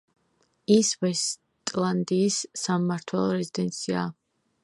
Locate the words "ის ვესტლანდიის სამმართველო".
0.75-3.37